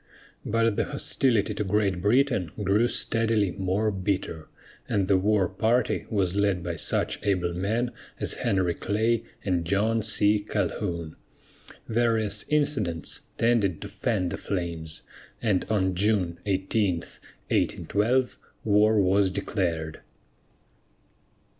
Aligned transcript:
But 0.43 0.77
the 0.77 0.85
hostility 0.85 1.53
to 1.53 1.63
Great 1.63 2.01
Britain 2.01 2.49
grew 2.63 2.87
steadily 2.87 3.51
more 3.51 3.91
bitter, 3.91 4.47
and 4.89 5.07
the 5.07 5.15
war 5.15 5.47
party 5.47 6.07
was 6.09 6.33
led 6.33 6.63
by 6.63 6.75
such 6.77 7.19
able 7.23 7.53
men 7.53 7.91
as 8.19 8.33
Henry 8.41 8.73
Clay 8.73 9.21
and 9.45 9.63
John 9.63 10.01
C. 10.01 10.39
Calhoun. 10.39 11.17
Various 11.87 12.45
incidents 12.49 13.19
tended 13.37 13.79
to 13.81 13.87
fan 13.87 14.29
the 14.29 14.37
flames, 14.37 15.03
and 15.39 15.65
on 15.69 15.93
June 15.93 16.39
18, 16.47 16.95
1812, 17.01 18.39
war 18.63 18.99
was 18.99 19.29
declared. 19.29 19.99